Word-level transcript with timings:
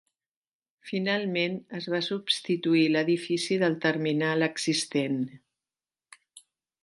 Finalment, 0.91 1.57
es 1.79 1.87
va 1.95 1.99
substituir 2.05 2.81
l'edifici 2.95 3.59
del 3.65 3.77
terminal 3.83 4.49
existent. 4.51 5.21